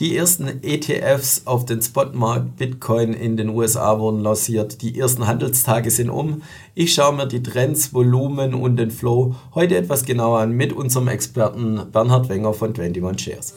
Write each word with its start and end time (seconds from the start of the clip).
Die 0.00 0.16
ersten 0.16 0.62
ETFs 0.62 1.42
auf 1.44 1.66
den 1.66 1.82
Spotmarkt 1.82 2.56
Bitcoin 2.56 3.12
in 3.12 3.36
den 3.36 3.50
USA 3.50 3.98
wurden 3.98 4.20
lanciert. 4.20 4.80
Die 4.80 4.98
ersten 4.98 5.26
Handelstage 5.26 5.90
sind 5.90 6.08
um. 6.08 6.40
Ich 6.74 6.94
schaue 6.94 7.14
mir 7.14 7.26
die 7.26 7.42
Trends, 7.42 7.92
Volumen 7.92 8.54
und 8.54 8.76
den 8.76 8.90
Flow 8.90 9.34
heute 9.54 9.76
etwas 9.76 10.06
genauer 10.06 10.38
an 10.38 10.52
mit 10.52 10.72
unserem 10.72 11.08
Experten 11.08 11.82
Bernhard 11.92 12.30
Wenger 12.30 12.54
von 12.54 12.70
21 12.70 13.20
Shares. 13.20 13.54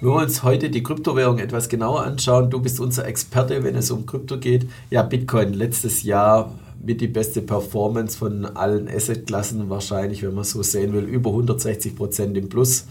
Wir 0.00 0.08
wollen 0.08 0.24
uns 0.24 0.42
heute 0.42 0.70
die 0.70 0.82
Kryptowährung 0.82 1.38
etwas 1.38 1.68
genauer 1.68 2.02
anschauen. 2.04 2.48
Du 2.48 2.62
bist 2.62 2.80
unser 2.80 3.06
Experte, 3.06 3.62
wenn 3.62 3.76
es 3.76 3.90
um 3.90 4.06
Krypto 4.06 4.38
geht. 4.38 4.66
Ja, 4.88 5.02
Bitcoin 5.02 5.52
letztes 5.52 6.02
Jahr 6.02 6.50
mit 6.82 7.02
die 7.02 7.08
beste 7.08 7.42
Performance 7.42 8.16
von 8.16 8.46
allen 8.46 8.88
Assetklassen 8.88 9.68
wahrscheinlich, 9.68 10.22
wenn 10.22 10.34
man 10.34 10.44
so 10.44 10.62
sehen 10.62 10.94
will, 10.94 11.04
über 11.04 11.28
160 11.28 11.94
Prozent 11.94 12.38
im 12.38 12.48
Plus. 12.48 12.86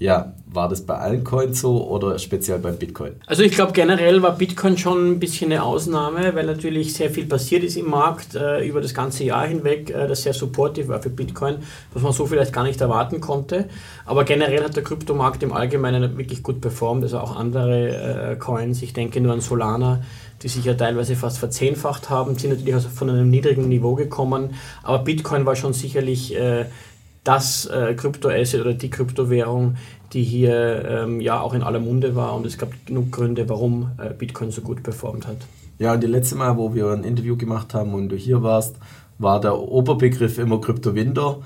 Ja, 0.00 0.32
war 0.46 0.68
das 0.68 0.86
bei 0.86 0.96
allen 0.96 1.24
Coins 1.24 1.60
so 1.60 1.88
oder 1.88 2.18
speziell 2.20 2.60
beim 2.60 2.76
Bitcoin? 2.76 3.16
Also 3.26 3.42
ich 3.42 3.52
glaube 3.52 3.72
generell 3.72 4.22
war 4.22 4.36
Bitcoin 4.36 4.78
schon 4.78 5.10
ein 5.10 5.18
bisschen 5.18 5.50
eine 5.50 5.64
Ausnahme, 5.64 6.34
weil 6.36 6.46
natürlich 6.46 6.94
sehr 6.94 7.10
viel 7.10 7.26
passiert 7.26 7.64
ist 7.64 7.76
im 7.76 7.90
Markt 7.90 8.36
äh, 8.36 8.64
über 8.64 8.80
das 8.80 8.94
ganze 8.94 9.24
Jahr 9.24 9.48
hinweg, 9.48 9.90
äh, 9.90 10.06
das 10.06 10.22
sehr 10.22 10.34
supportive 10.34 10.86
war 10.88 11.02
für 11.02 11.10
Bitcoin, 11.10 11.56
was 11.92 12.02
man 12.02 12.12
so 12.12 12.26
vielleicht 12.26 12.52
gar 12.52 12.62
nicht 12.62 12.80
erwarten 12.80 13.20
konnte. 13.20 13.68
Aber 14.06 14.22
generell 14.22 14.62
hat 14.62 14.76
der 14.76 14.84
Kryptomarkt 14.84 15.42
im 15.42 15.52
Allgemeinen 15.52 16.16
wirklich 16.16 16.44
gut 16.44 16.60
performt, 16.60 17.02
also 17.02 17.18
auch 17.18 17.34
andere 17.34 18.32
äh, 18.32 18.36
Coins. 18.36 18.80
Ich 18.82 18.92
denke 18.92 19.20
nur 19.20 19.32
an 19.32 19.40
Solana, 19.40 20.02
die 20.42 20.48
sich 20.48 20.64
ja 20.64 20.74
teilweise 20.74 21.16
fast 21.16 21.38
verzehnfacht 21.38 22.08
haben, 22.08 22.38
sind 22.38 22.50
natürlich 22.50 22.74
also 22.74 22.88
von 22.88 23.10
einem 23.10 23.28
niedrigen 23.30 23.68
Niveau 23.68 23.96
gekommen. 23.96 24.54
Aber 24.84 25.00
Bitcoin 25.00 25.44
war 25.44 25.56
schon 25.56 25.72
sicherlich 25.72 26.36
äh, 26.36 26.66
das 27.24 27.66
äh, 27.66 27.94
Kryptoasset 27.94 28.60
oder 28.60 28.74
die 28.74 28.90
Kryptowährung, 28.90 29.76
die 30.12 30.22
hier 30.22 30.84
ähm, 30.88 31.20
ja 31.20 31.40
auch 31.40 31.54
in 31.54 31.62
aller 31.62 31.80
Munde 31.80 32.16
war 32.16 32.34
und 32.34 32.46
es 32.46 32.58
gab 32.58 32.70
genug 32.86 33.12
Gründe, 33.12 33.48
warum 33.48 33.90
äh, 33.98 34.14
Bitcoin 34.14 34.50
so 34.50 34.62
gut 34.62 34.82
performt 34.82 35.26
hat. 35.26 35.36
Ja, 35.78 35.94
und 35.94 36.02
die 36.02 36.08
letzte 36.08 36.36
Mal, 36.36 36.56
wo 36.56 36.74
wir 36.74 36.90
ein 36.90 37.04
Interview 37.04 37.36
gemacht 37.36 37.74
haben 37.74 37.94
und 37.94 38.08
du 38.08 38.16
hier 38.16 38.42
warst, 38.42 38.76
war 39.18 39.40
der 39.40 39.58
Oberbegriff 39.58 40.38
immer 40.38 40.60
Kryptowinter. 40.60 41.38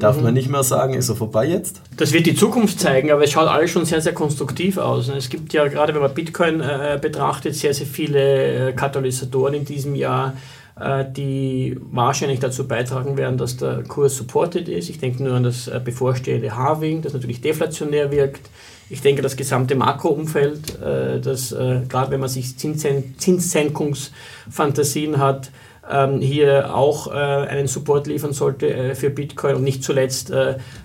Darf 0.00 0.16
mhm. 0.16 0.24
man 0.24 0.34
nicht 0.34 0.48
mehr 0.48 0.64
sagen, 0.64 0.94
ist 0.94 1.10
er 1.10 1.16
vorbei 1.16 1.46
jetzt? 1.46 1.80
Das 1.96 2.12
wird 2.12 2.26
die 2.26 2.34
Zukunft 2.34 2.80
zeigen, 2.80 3.12
aber 3.12 3.22
es 3.22 3.30
schaut 3.30 3.48
alles 3.48 3.70
schon 3.70 3.84
sehr, 3.84 4.00
sehr 4.00 4.14
konstruktiv 4.14 4.78
aus. 4.78 5.08
Es 5.08 5.28
gibt 5.28 5.52
ja 5.52 5.68
gerade, 5.68 5.94
wenn 5.94 6.00
man 6.00 6.14
Bitcoin 6.14 6.60
äh, 6.60 6.98
betrachtet, 7.00 7.54
sehr, 7.54 7.74
sehr 7.74 7.86
viele 7.86 8.70
äh, 8.70 8.72
Katalysatoren 8.72 9.54
in 9.54 9.64
diesem 9.66 9.94
Jahr, 9.94 10.32
äh, 10.80 11.04
die 11.04 11.76
wahrscheinlich 11.92 12.40
dazu 12.40 12.66
beitragen 12.66 13.16
werden, 13.18 13.36
dass 13.36 13.58
der 13.58 13.84
Kurs 13.84 14.16
supported 14.16 14.70
ist. 14.70 14.88
Ich 14.88 14.98
denke 14.98 15.22
nur 15.22 15.34
an 15.34 15.42
das 15.42 15.68
äh, 15.68 15.78
bevorstehende 15.84 16.56
Halving, 16.56 17.02
das 17.02 17.12
natürlich 17.12 17.42
deflationär 17.42 18.10
wirkt. 18.10 18.48
Ich 18.88 19.02
denke, 19.02 19.20
das 19.20 19.36
gesamte 19.36 19.74
Makroumfeld, 19.74 20.80
äh, 20.80 21.20
das 21.20 21.50
gerade 21.50 22.10
wenn 22.10 22.20
man 22.20 22.30
sich 22.30 22.56
Zinssenkungsfantasien 22.56 25.18
hat, 25.18 25.50
ähm, 25.90 26.20
hier 26.20 26.74
auch 26.74 27.08
einen 27.08 27.66
Support 27.66 28.06
liefern 28.06 28.32
sollte 28.32 28.94
für 28.94 29.10
Bitcoin. 29.10 29.56
Und 29.56 29.64
nicht 29.64 29.82
zuletzt 29.82 30.32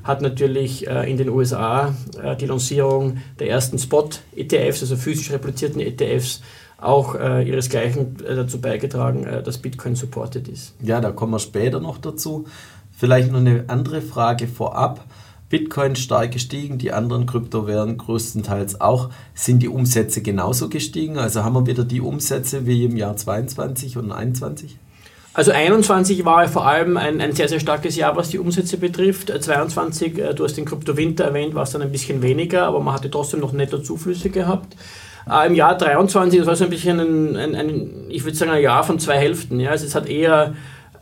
hat 0.04 0.22
natürlich 0.22 0.88
in 0.88 1.18
den 1.18 1.30
USA 1.30 1.94
die 2.40 2.46
Lancierung 2.46 3.18
der 3.40 3.50
ersten 3.50 3.78
Spot-ETFs, 3.78 4.82
also 4.82 4.96
physisch 4.96 5.32
replizierten 5.32 5.82
ETFs, 5.82 6.42
auch 6.86 7.16
äh, 7.16 7.48
ihresgleichen 7.48 8.18
äh, 8.26 8.36
dazu 8.36 8.60
beigetragen, 8.60 9.26
äh, 9.26 9.44
dass 9.44 9.58
Bitcoin 9.58 9.96
supported 9.96 10.48
ist. 10.48 10.74
Ja, 10.82 11.02
da 11.02 11.12
kommen 11.12 11.34
wir 11.34 11.40
später 11.40 11.80
noch 11.80 11.98
dazu. 11.98 12.46
Vielleicht 12.92 13.32
noch 13.32 13.40
eine 13.40 13.66
andere 13.68 14.02
Frage 14.02 14.48
vorab. 14.48 15.06
Bitcoin 15.50 15.96
stark 15.96 16.32
gestiegen, 16.32 16.78
die 16.78 16.92
anderen 16.92 17.28
Kryptowährungen 17.28 17.98
größtenteils 17.98 18.82
auch. 18.82 19.10
Sind 19.34 19.62
die 19.62 19.70
Umsätze 19.70 20.22
genauso 20.22 20.70
gestiegen? 20.70 21.18
Also 21.18 21.44
haben 21.44 21.54
wir 21.54 21.68
wieder 21.68 21.84
die 21.84 22.02
Umsätze 22.02 22.66
wie 22.66 22.84
im 22.86 22.98
Jahr 22.98 23.16
22 23.16 23.98
und 23.98 24.12
21? 24.12 24.78
Also 25.36 25.52
21 25.52 26.24
war 26.24 26.48
vor 26.48 26.66
allem 26.66 26.96
ein, 26.96 27.20
ein 27.20 27.34
sehr, 27.34 27.50
sehr 27.50 27.60
starkes 27.60 27.98
Jahr, 27.98 28.16
was 28.16 28.30
die 28.30 28.40
Umsätze 28.40 28.78
betrifft. 28.78 29.30
22, 29.38 30.18
äh, 30.18 30.34
du 30.34 30.46
hast 30.46 30.56
den 30.56 30.64
Kryptowinter 30.64 31.26
erwähnt, 31.26 31.54
war 31.54 31.64
es 31.64 31.72
dann 31.72 31.82
ein 31.82 31.92
bisschen 31.92 32.22
weniger, 32.22 32.64
aber 32.64 32.80
man 32.80 32.94
hatte 32.94 33.12
trotzdem 33.12 33.42
noch 33.42 33.52
netto 33.52 33.80
Zuflüsse 33.80 34.30
gehabt. 34.30 34.78
Äh, 35.30 35.48
Im 35.48 35.56
Jahr 35.56 35.78
23, 35.78 36.40
das 36.40 36.48
war 36.48 36.56
so 36.56 36.64
ein 36.64 36.70
bisschen 36.70 37.02
ein, 37.02 37.36
ein, 37.36 37.54
ein 37.54 38.06
ich 38.08 38.24
würde 38.24 38.38
sagen, 38.38 38.52
ein 38.52 38.62
Jahr 38.62 38.86
von 38.86 38.98
zwei 38.98 39.18
Hälften. 39.18 39.60
Ja. 39.60 39.72
Also 39.72 39.86
es 39.86 39.94
hat 39.94 40.08
eher 40.08 40.56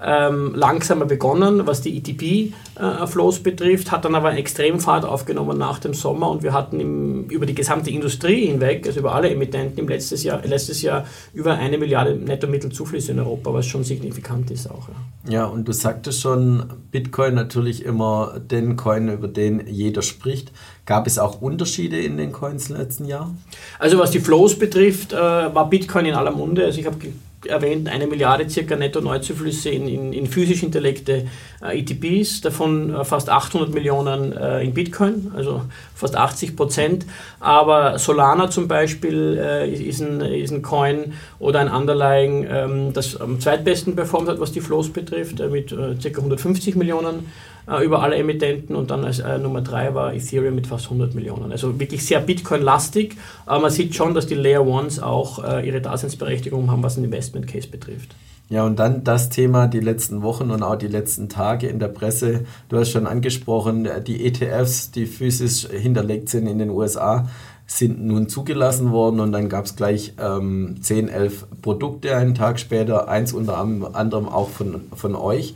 ähm, 0.04 0.54
langsamer 0.56 1.06
begonnen, 1.06 1.66
was 1.66 1.82
die 1.82 1.98
ETP-Flows 1.98 3.40
äh, 3.40 3.42
betrifft, 3.42 3.92
hat 3.92 4.06
dann 4.06 4.16
aber 4.16 4.30
einen 4.30 4.38
Extremfahrt 4.38 5.06
aufgenommen 5.06 5.58
nach 5.58 5.80
dem 5.80 5.94
Sommer 5.94 6.30
und 6.30 6.44
wir 6.44 6.54
hatten 6.54 6.80
im, 6.80 7.26
über 7.30 7.46
die 7.46 7.56
gesamte 7.56 7.90
Industrie 7.90 8.48
hinweg, 8.48 8.86
also 8.86 9.00
über 9.00 9.16
alle 9.16 9.30
Emittenten 9.30 9.80
im 9.80 9.88
letztes 9.88 10.24
Jahr, 10.24 10.42
letztes 10.46 10.82
Jahr 10.82 11.06
über 11.34 11.54
eine 11.54 11.78
Milliarde 11.78 12.16
Netto-Mittelzuflüsse 12.16 13.14
in 13.14 13.20
Europa, 13.20 13.54
was 13.54 13.66
schon 13.66 13.84
signifikant 13.84 14.52
ist 14.52 14.70
auch. 14.70 14.90
Ja. 15.26 15.32
ja, 15.32 15.46
und 15.46 15.68
du 15.68 15.72
sagtest 15.72 16.22
schon, 16.22 16.66
Bitcoin 16.92 17.36
natürlich 17.36 17.86
immer 17.86 18.40
den 18.40 18.76
Coin, 18.76 19.10
über 19.10 19.28
den 19.28 19.68
jeder 19.68 20.02
spricht. 20.02 20.52
Gab 20.86 21.08
es 21.08 21.18
auch 21.18 21.42
Unterschiede 21.42 22.02
in 22.02 22.18
den 22.18 22.34
Coins 22.34 22.70
im 22.70 22.76
letzten 22.76 23.06
Jahr? 23.06 23.34
Also 23.80 23.98
was 23.98 24.12
die 24.12 24.20
Flows 24.20 24.60
betrifft, 24.60 25.14
äh, 25.14 25.16
war 25.16 25.70
Bitcoin 25.70 26.08
in 26.08 26.16
aller 26.16 26.32
Munde. 26.32 26.66
Also 26.66 26.80
ich 26.82 26.86
habe 26.86 26.98
erwähnt, 27.46 27.90
eine 27.90 28.08
Milliarde 28.08 28.50
circa 28.50 28.76
Netto-Neuzuflüsse 28.76 29.70
in, 29.70 29.88
in, 29.88 30.14
in 30.14 30.28
physisch 30.28 30.62
hinterlegte 30.62 31.28
äh, 31.62 31.80
ETPs, 31.80 32.42
davon 32.42 32.94
äh, 32.94 33.04
fast 33.06 33.30
800 33.30 33.74
Millionen 33.74 34.36
äh, 34.36 34.64
in 34.64 34.74
Bitcoin, 34.74 35.32
also 35.36 35.62
fast 35.96 36.16
80 36.16 36.56
Prozent. 36.56 37.06
Aber 37.40 38.00
Solana 38.00 38.50
zum 38.50 38.68
Beispiel 38.68 39.38
äh, 39.40 39.72
ist, 39.72 40.02
ein, 40.02 40.22
ist 40.22 40.52
ein 40.52 40.62
Coin 40.62 41.14
oder 41.40 41.60
ein 41.60 41.70
Underlying, 41.70 42.48
ähm, 42.50 42.94
das 42.94 43.20
am 43.20 43.40
zweitbesten 43.40 43.96
performt 43.96 44.30
hat, 44.30 44.40
was 44.40 44.52
die 44.52 44.62
Flows 44.62 44.90
betrifft, 44.90 45.40
äh, 45.40 45.48
mit 45.48 45.72
äh, 45.72 45.96
ca. 45.96 46.18
150 46.18 46.76
Millionen 46.76 47.28
äh, 47.68 47.84
über 47.84 48.04
alle 48.04 48.16
Emittenten 48.16 48.76
und 48.76 48.92
dann 48.92 49.04
als 49.04 49.20
äh, 49.20 49.38
Nummer 49.38 49.62
3 49.62 49.94
war 49.96 50.14
Ethereum 50.14 50.56
mit 50.56 50.68
fast 50.68 50.86
100 50.86 51.16
Millionen. 51.16 51.52
Also 51.52 51.80
wirklich 51.80 52.06
sehr 52.06 52.20
Bitcoin-lastig, 52.20 53.16
aber 53.46 53.62
man 53.62 53.72
sieht 53.72 53.96
schon, 53.96 54.14
dass 54.14 54.28
die 54.28 54.36
Layer 54.36 54.66
Ones 54.66 55.02
auch 55.02 55.44
äh, 55.44 55.66
ihre 55.66 55.82
Daseinsberechtigung 55.82 56.72
haben, 56.72 56.84
was 56.84 56.98
ein 56.98 57.04
Investment 57.04 57.48
Case 57.48 57.68
betrifft. 57.68 58.16
Ja, 58.50 58.66
und 58.66 58.78
dann 58.78 59.04
das 59.04 59.30
Thema 59.30 59.68
die 59.68 59.80
letzten 59.80 60.22
Wochen 60.22 60.52
und 60.52 60.62
auch 60.64 60.76
die 60.76 60.88
letzten 60.88 61.30
Tage 61.30 61.68
in 61.68 61.80
der 61.80 61.88
Presse. 61.88 62.46
Du 62.70 62.78
hast 62.78 62.92
schon 62.92 63.08
angesprochen, 63.08 63.88
die 64.06 64.26
ETFs, 64.26 64.92
die 64.92 65.06
physisch 65.06 65.68
hinterlegt 65.70 66.30
sind 66.30 66.48
in 66.48 66.60
den 66.60 66.70
USA, 66.70 67.28
sind 67.66 68.04
nun 68.04 68.28
zugelassen 68.28 68.92
worden 68.92 69.22
und 69.22 69.32
dann 69.32 69.50
gab 69.50 69.66
es 69.66 69.76
gleich 69.76 70.14
ähm, 70.20 70.76
10, 70.82 71.08
11 71.10 71.46
Produkte 71.62 72.16
einen 72.16 72.36
Tag 72.36 72.60
später, 72.60 73.08
eins 73.08 73.34
unter 73.34 73.58
anderem 73.58 74.28
auch 74.28 74.50
von, 74.50 74.82
von 74.94 75.16
euch. 75.16 75.56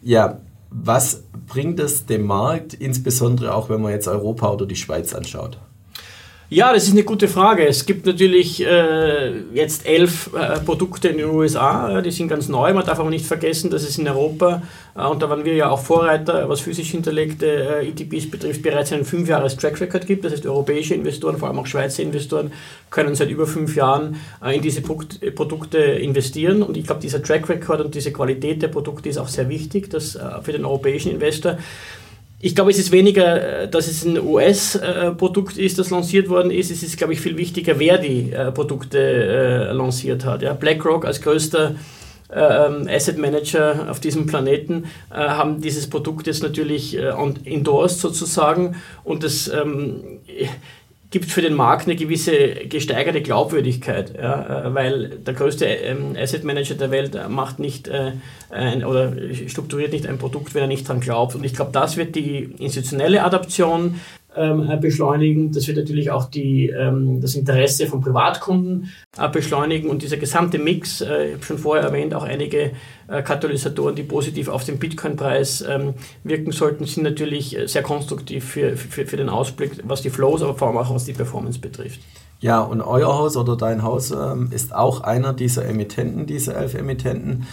Ja, 0.00 0.38
was 0.72 1.24
bringt 1.46 1.78
es 1.80 2.06
dem 2.06 2.26
Markt, 2.26 2.74
insbesondere 2.74 3.54
auch 3.54 3.68
wenn 3.68 3.80
man 3.80 3.92
jetzt 3.92 4.08
Europa 4.08 4.52
oder 4.52 4.66
die 4.66 4.76
Schweiz 4.76 5.14
anschaut? 5.14 5.58
Ja, 6.52 6.70
das 6.70 6.84
ist 6.84 6.92
eine 6.92 7.02
gute 7.02 7.28
Frage. 7.28 7.66
Es 7.66 7.86
gibt 7.86 8.04
natürlich 8.04 8.62
äh, 8.62 9.32
jetzt 9.54 9.86
elf 9.86 10.28
äh, 10.34 10.60
Produkte 10.60 11.08
in 11.08 11.16
den 11.16 11.30
USA, 11.30 12.00
äh, 12.00 12.02
die 12.02 12.10
sind 12.10 12.28
ganz 12.28 12.46
neu. 12.50 12.74
Man 12.74 12.84
darf 12.84 13.00
aber 13.00 13.08
nicht 13.08 13.24
vergessen, 13.24 13.70
dass 13.70 13.84
es 13.84 13.96
in 13.96 14.06
Europa, 14.06 14.60
äh, 14.94 15.02
und 15.02 15.22
da 15.22 15.30
waren 15.30 15.46
wir 15.46 15.54
ja 15.54 15.70
auch 15.70 15.80
Vorreiter, 15.80 16.46
was 16.50 16.60
physisch 16.60 16.90
hinterlegte 16.90 17.46
äh, 17.46 17.88
ETPs 17.88 18.30
betrifft, 18.30 18.60
bereits 18.60 18.92
einen 18.92 19.06
fünf 19.06 19.30
Jahres 19.30 19.56
Track 19.56 19.80
Record 19.80 20.06
gibt. 20.06 20.26
Das 20.26 20.32
heißt, 20.34 20.44
europäische 20.44 20.92
Investoren, 20.92 21.38
vor 21.38 21.48
allem 21.48 21.58
auch 21.58 21.66
Schweizer 21.66 22.02
Investoren, 22.02 22.52
können 22.90 23.14
seit 23.14 23.30
über 23.30 23.46
fünf 23.46 23.74
Jahren 23.74 24.16
äh, 24.44 24.54
in 24.54 24.60
diese 24.60 24.82
Produkte 24.82 25.78
investieren. 25.78 26.62
Und 26.62 26.76
ich 26.76 26.84
glaube, 26.84 27.00
dieser 27.00 27.22
Track 27.22 27.48
Record 27.48 27.80
und 27.80 27.94
diese 27.94 28.12
Qualität 28.12 28.60
der 28.60 28.68
Produkte 28.68 29.08
ist 29.08 29.16
auch 29.16 29.28
sehr 29.28 29.48
wichtig 29.48 29.88
dass, 29.88 30.18
für 30.42 30.52
den 30.52 30.66
europäischen 30.66 31.12
Investor. 31.12 31.56
Ich 32.44 32.56
glaube, 32.56 32.72
es 32.72 32.78
ist 32.78 32.90
weniger, 32.90 33.62
äh, 33.62 33.68
dass 33.68 33.86
es 33.86 34.04
ein 34.04 34.18
US-Produkt 34.18 35.56
ist, 35.56 35.78
das 35.78 35.90
lanciert 35.90 36.28
worden 36.28 36.50
ist. 36.50 36.72
Es 36.72 36.82
ist, 36.82 36.98
glaube 36.98 37.12
ich, 37.12 37.20
viel 37.20 37.36
wichtiger, 37.36 37.78
wer 37.78 37.98
die 37.98 38.32
äh, 38.32 38.50
Produkte 38.50 38.98
äh, 38.98 39.72
lanciert 39.72 40.24
hat. 40.24 40.58
BlackRock 40.58 41.04
als 41.04 41.20
größter 41.22 41.76
ähm, 42.34 42.88
Asset 42.88 43.16
Manager 43.16 43.86
auf 43.88 44.00
diesem 44.00 44.26
Planeten 44.26 44.86
haben 45.10 45.60
dieses 45.60 45.88
Produkt 45.88 46.26
jetzt 46.26 46.42
natürlich 46.42 46.96
endorsed 46.96 48.00
sozusagen 48.00 48.76
und 49.04 49.22
das 49.22 49.48
ähm, 49.48 50.02
gibt 51.12 51.30
für 51.30 51.42
den 51.42 51.54
Markt 51.54 51.86
eine 51.86 51.94
gewisse 51.94 52.34
gesteigerte 52.68 53.22
Glaubwürdigkeit, 53.22 54.14
ja, 54.16 54.66
äh, 54.66 54.74
weil 54.74 55.10
der 55.10 55.34
größte 55.34 55.66
ähm, 55.66 56.16
Asset 56.18 56.42
Manager 56.42 56.74
der 56.74 56.90
Welt 56.90 57.16
macht 57.28 57.58
nicht 57.60 57.86
äh, 57.86 58.12
ein, 58.50 58.84
oder 58.84 59.12
strukturiert 59.46 59.92
nicht 59.92 60.06
ein 60.06 60.18
Produkt, 60.18 60.54
wenn 60.54 60.62
er 60.62 60.68
nicht 60.68 60.88
dran 60.88 61.00
glaubt. 61.00 61.34
Und 61.34 61.44
ich 61.44 61.54
glaube, 61.54 61.70
das 61.70 61.96
wird 61.96 62.16
die 62.16 62.54
institutionelle 62.58 63.22
Adaption 63.22 64.00
beschleunigen. 64.80 65.52
Das 65.52 65.66
wird 65.66 65.76
natürlich 65.76 66.10
auch 66.10 66.24
die, 66.24 66.68
ähm, 66.68 67.20
das 67.20 67.34
Interesse 67.34 67.86
von 67.86 68.00
Privatkunden 68.00 68.90
äh, 69.18 69.28
beschleunigen 69.28 69.90
und 69.90 70.02
dieser 70.02 70.16
gesamte 70.16 70.58
Mix, 70.58 71.00
äh, 71.00 71.28
ich 71.28 71.34
habe 71.34 71.44
schon 71.44 71.58
vorher 71.58 71.84
erwähnt, 71.84 72.14
auch 72.14 72.22
einige 72.22 72.72
äh, 73.08 73.22
Katalysatoren, 73.22 73.94
die 73.94 74.02
positiv 74.02 74.48
auf 74.48 74.64
den 74.64 74.78
Bitcoin-Preis 74.78 75.64
ähm, 75.68 75.94
wirken 76.24 76.52
sollten, 76.52 76.84
sind 76.86 77.02
natürlich 77.02 77.58
äh, 77.58 77.66
sehr 77.66 77.82
konstruktiv 77.82 78.44
für, 78.44 78.76
für, 78.76 79.06
für 79.06 79.16
den 79.16 79.28
Ausblick, 79.28 79.72
was 79.84 80.02
die 80.02 80.10
Flows, 80.10 80.42
aber 80.42 80.54
vor 80.54 80.68
allem 80.68 80.78
auch 80.78 80.94
was 80.94 81.04
die 81.04 81.12
Performance 81.12 81.58
betrifft. 81.58 82.00
Ja, 82.40 82.60
und 82.60 82.80
euer 82.80 83.16
Haus 83.16 83.36
oder 83.36 83.56
dein 83.56 83.84
Haus 83.84 84.10
ähm, 84.10 84.48
ist 84.50 84.74
auch 84.74 85.02
einer 85.02 85.32
dieser 85.32 85.64
Emittenten, 85.64 86.26
dieser 86.26 86.56
elf 86.56 86.74
Emittenten. 86.74 87.46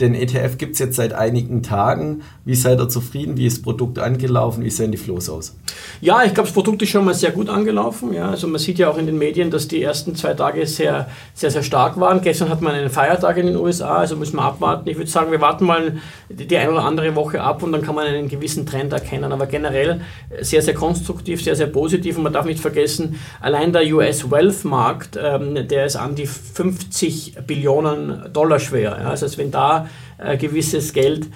Den 0.00 0.14
ETF 0.14 0.58
gibt 0.58 0.74
es 0.74 0.78
jetzt 0.78 0.96
seit 0.96 1.14
einigen 1.14 1.62
Tagen. 1.62 2.22
Wie 2.44 2.54
seid 2.54 2.78
ihr 2.78 2.88
zufrieden? 2.88 3.38
Wie 3.38 3.46
ist 3.46 3.58
das 3.58 3.62
Produkt 3.62 3.98
angelaufen? 3.98 4.62
Wie 4.62 4.68
sehen 4.68 4.92
die 4.92 4.98
Flows 4.98 5.30
aus? 5.30 5.56
Ja, 6.02 6.22
ich 6.22 6.34
glaube, 6.34 6.48
das 6.48 6.52
Produkt 6.52 6.82
ist 6.82 6.90
schon 6.90 7.04
mal 7.04 7.14
sehr 7.14 7.30
gut 7.30 7.48
angelaufen. 7.48 8.12
Ja, 8.12 8.28
also 8.28 8.46
man 8.46 8.58
sieht 8.58 8.78
ja 8.78 8.90
auch 8.90 8.98
in 8.98 9.06
den 9.06 9.16
Medien, 9.16 9.50
dass 9.50 9.68
die 9.68 9.82
ersten 9.82 10.14
zwei 10.14 10.34
Tage 10.34 10.66
sehr, 10.66 11.08
sehr, 11.32 11.50
sehr 11.50 11.62
stark 11.62 11.98
waren. 11.98 12.20
Gestern 12.20 12.50
hat 12.50 12.60
man 12.60 12.74
einen 12.74 12.90
Feiertag 12.90 13.38
in 13.38 13.46
den 13.46 13.56
USA, 13.56 13.96
also 13.96 14.16
müssen 14.16 14.36
wir 14.36 14.42
abwarten. 14.42 14.86
Ich 14.86 14.98
würde 14.98 15.10
sagen, 15.10 15.30
wir 15.30 15.40
warten 15.40 15.64
mal 15.64 15.96
die 16.28 16.56
eine 16.58 16.72
oder 16.72 16.84
andere 16.84 17.14
Woche 17.16 17.40
ab 17.40 17.62
und 17.62 17.72
dann 17.72 17.80
kann 17.80 17.94
man 17.94 18.06
einen 18.06 18.28
gewissen 18.28 18.66
Trend 18.66 18.92
erkennen. 18.92 19.32
Aber 19.32 19.46
generell 19.46 20.02
sehr, 20.42 20.60
sehr 20.60 20.74
konstruktiv, 20.74 21.42
sehr, 21.42 21.56
sehr 21.56 21.68
positiv. 21.68 22.18
Und 22.18 22.24
man 22.24 22.34
darf 22.34 22.44
nicht 22.44 22.60
vergessen, 22.60 23.18
allein 23.40 23.72
der 23.72 23.82
US 23.94 24.30
Wealth 24.30 24.66
Markt, 24.66 25.18
ähm, 25.18 25.66
der 25.66 25.86
ist 25.86 25.96
an 25.96 26.14
die 26.14 26.26
50 26.26 27.38
Billionen 27.46 28.30
Dollar 28.34 28.58
schwer. 28.58 28.98
Ja, 29.00 29.08
also 29.08 29.26
wenn 29.38 29.50
da 29.50 29.85
äh, 30.18 30.36
gewisses 30.36 30.92
Geld 30.92 31.28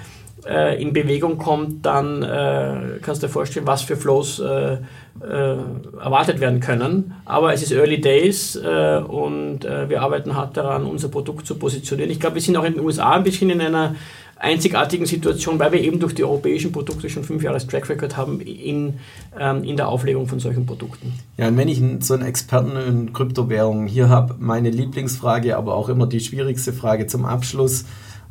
äh, 0.47 0.81
in 0.81 0.93
Bewegung 0.93 1.39
kommt, 1.39 1.85
dann 1.85 2.23
äh, 2.23 2.99
kannst 3.03 3.23
du 3.23 3.27
dir 3.27 3.33
vorstellen, 3.33 3.67
was 3.67 3.83
für 3.83 3.97
Flows 3.97 4.41
äh, 4.41 4.75
äh, 4.75 4.79
erwartet 5.21 6.41
werden 6.41 6.61
können. 6.61 7.15
Aber 7.25 7.53
es 7.53 7.63
ist 7.63 7.73
Early 7.73 8.01
Days 8.01 8.57
äh, 8.57 8.99
und 8.99 9.61
wir 9.65 10.01
arbeiten 10.01 10.35
hart 10.35 10.57
daran, 10.57 10.85
unser 10.85 11.09
Produkt 11.09 11.47
zu 11.47 11.57
positionieren. 11.57 12.11
Ich 12.11 12.21
glaube, 12.21 12.37
wir 12.37 12.43
sind 12.43 12.57
auch 12.57 12.65
in 12.65 12.75
den 12.75 12.83
USA 12.83 13.13
ein 13.13 13.25
bisschen 13.25 13.51
in 13.51 13.61
einer 13.61 13.95
einzigartigen 14.41 15.07
Situation, 15.07 15.59
weil 15.59 15.73
wir 15.73 15.81
eben 15.81 16.01
durch 16.01 16.15
die 16.15 16.25
europäischen 16.25 16.73
Produkte 16.73 17.11
schon 17.11 17.25
fünf 17.25 17.43
Jahre 17.43 17.65
Track 17.65 17.89
Record 17.91 18.17
haben 18.17 18.41
in, 18.41 18.95
ähm, 19.39 19.63
in 19.65 19.77
der 19.77 19.89
Auflegung 19.89 20.27
von 20.27 20.41
solchen 20.41 20.65
Produkten. 20.65 21.13
Ja, 21.37 21.49
und 21.49 21.59
wenn 21.59 21.69
ich 21.69 21.83
so 22.01 22.15
einen 22.15 22.25
Experten 22.25 22.73
in 22.77 23.13
Kryptowährungen 23.13 23.87
hier 23.87 24.09
habe, 24.09 24.35
meine 24.39 24.71
Lieblingsfrage, 24.71 25.57
aber 25.57 25.75
auch 25.75 25.91
immer 25.91 26.07
die 26.07 26.21
schwierigste 26.21 26.73
Frage 26.73 27.07
zum 27.07 27.27
Abschluss, 27.27 27.85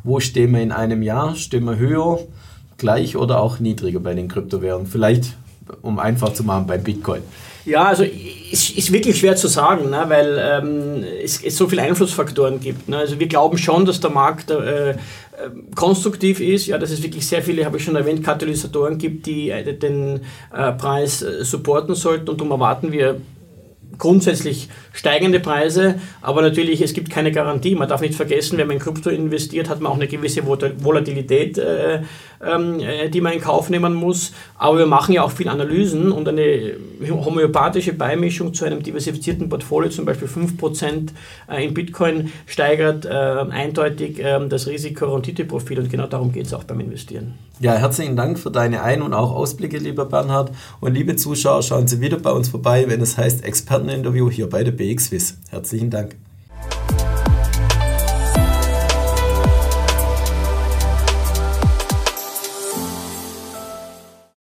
wo 0.03 0.19
stehen 0.19 0.53
wir 0.53 0.61
in 0.61 0.71
einem 0.71 1.01
Jahr? 1.01 1.35
Stehen 1.35 1.65
wir 1.65 1.77
höher, 1.77 2.19
gleich 2.77 3.17
oder 3.17 3.41
auch 3.41 3.59
niedriger 3.59 3.99
bei 3.99 4.13
den 4.13 4.27
Kryptowährungen? 4.27 4.87
Vielleicht, 4.87 5.35
um 5.81 5.99
einfach 5.99 6.33
zu 6.33 6.43
machen, 6.43 6.67
beim 6.67 6.83
Bitcoin. 6.83 7.21
Ja, 7.65 7.83
also 7.83 8.03
es 8.03 8.71
ist 8.71 8.91
wirklich 8.91 9.19
schwer 9.19 9.35
zu 9.35 9.47
sagen, 9.47 9.89
ne, 9.89 10.05
weil 10.07 10.37
ähm, 10.41 11.03
es, 11.23 11.43
es, 11.43 11.57
so 11.57 11.67
viele 11.67 11.83
Einflussfaktoren 11.83 12.59
gibt. 12.59 12.89
Ne. 12.89 12.97
Also 12.97 13.19
wir 13.19 13.27
glauben 13.27 13.57
schon, 13.57 13.85
dass 13.85 13.99
der 13.99 14.09
Markt 14.09 14.49
äh, 14.49 14.91
äh 14.91 14.95
konstruktiv 15.75 16.39
ist, 16.39 16.67
ja, 16.67 16.77
dass 16.77 16.89
es 16.89 17.03
wirklich 17.03 17.27
sehr 17.27 17.43
viele, 17.43 17.65
habe 17.65 17.77
ich 17.77 17.83
schon 17.83 17.95
erwähnt, 17.95 18.23
Katalysatoren 18.23 18.97
gibt, 18.97 19.25
die 19.25 19.51
äh, 19.51 19.77
den 19.77 20.21
äh, 20.51 20.71
Preis 20.71 21.19
supporten 21.19 21.95
sollten 21.95 22.29
und 22.29 22.39
darum 22.39 22.51
erwarten 22.51 22.91
wir 22.91 23.21
grundsätzlich 23.99 24.69
steigende 24.93 25.39
Preise, 25.39 25.99
aber 26.21 26.41
natürlich, 26.41 26.81
es 26.81 26.93
gibt 26.93 27.09
keine 27.09 27.31
Garantie. 27.31 27.75
Man 27.75 27.87
darf 27.87 28.01
nicht 28.01 28.15
vergessen, 28.15 28.57
wenn 28.57 28.67
man 28.67 28.77
in 28.77 28.81
Krypto 28.81 29.09
investiert, 29.09 29.69
hat 29.69 29.81
man 29.81 29.91
auch 29.91 29.95
eine 29.95 30.07
gewisse 30.07 30.45
Volatilität, 30.45 31.57
äh, 31.57 32.01
ähm, 32.41 32.79
äh, 32.79 33.09
die 33.09 33.21
man 33.21 33.33
in 33.33 33.41
Kauf 33.41 33.69
nehmen 33.69 33.93
muss. 33.93 34.33
Aber 34.57 34.79
wir 34.79 34.85
machen 34.85 35.13
ja 35.13 35.23
auch 35.23 35.31
viel 35.31 35.49
Analysen 35.49 36.11
und 36.11 36.27
eine 36.27 36.75
homöopathische 37.07 37.93
Beimischung 37.93 38.53
zu 38.53 38.65
einem 38.65 38.81
diversifizierten 38.81 39.49
Portfolio, 39.49 39.89
zum 39.89 40.05
Beispiel 40.05 40.27
5% 40.27 41.09
äh, 41.49 41.65
in 41.65 41.73
Bitcoin, 41.73 42.31
steigert 42.47 43.05
äh, 43.05 43.09
eindeutig 43.09 44.19
äh, 44.19 44.39
das 44.47 44.67
Risiko-Rendite-Profil 44.67 45.79
und 45.79 45.91
genau 45.91 46.07
darum 46.07 46.31
geht 46.31 46.45
es 46.45 46.53
auch 46.53 46.63
beim 46.63 46.79
Investieren. 46.79 47.48
Ja, 47.61 47.73
herzlichen 47.73 48.15
Dank 48.15 48.39
für 48.39 48.51
deine 48.51 48.83
Ein- 48.83 49.01
und 49.01 49.13
auch 49.13 49.33
Ausblicke, 49.33 49.79
lieber 49.79 50.05
Bernhard. 50.05 50.51
Und 50.79 50.93
liebe 50.93 51.17
Zuschauer, 51.17 51.61
schauen 51.61 51.89
Sie 51.89 51.99
wieder 51.99 52.17
bei 52.17 52.31
uns 52.31 52.47
vorbei, 52.47 52.85
wenn 52.87 53.01
es 53.01 53.17
heißt 53.17 53.43
Experteninterview 53.43 54.31
hier 54.31 54.49
bei 54.49 54.63
der 54.63 54.71
BXWIS. 54.71 55.35
Herzlichen 55.49 55.89
Dank. 55.89 56.15